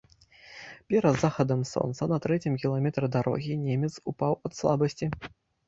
[0.93, 5.15] Перад захадам сонца, на трэцім кіламетры дарогі, немец упаў ад слабасці.